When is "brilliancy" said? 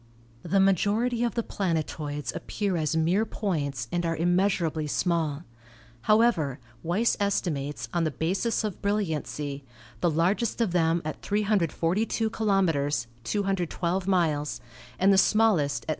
8.81-9.63